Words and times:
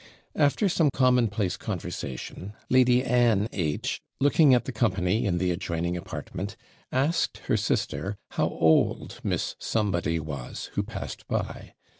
After 0.35 0.67
some 0.67 0.89
commonplace 0.89 1.57
conversation, 1.57 2.53
Lady 2.71 3.03
Anne 3.03 3.47
H, 3.51 4.01
looking 4.19 4.55
at 4.55 4.65
the 4.65 4.71
company 4.71 5.27
in 5.27 5.37
the 5.37 5.51
adjoining 5.51 5.95
apartment, 5.95 6.57
asked 6.91 7.41
her 7.45 7.55
sister 7.57 8.17
how 8.31 8.49
old 8.49 9.19
Miss 9.23 9.55
Somebody 9.59 10.19
was, 10.19 10.71
who 10.73 10.81
passed 10.81 11.27
by. 11.27 11.75